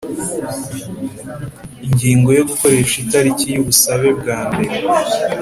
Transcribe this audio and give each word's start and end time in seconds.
Ingingo 1.85 2.29
yo 2.37 2.43
Gukoresha 2.49 2.95
itariki 3.03 3.45
y 3.51 3.59
ubusabe 3.61 4.07
bwa 4.19 4.39
mbere 4.53 4.75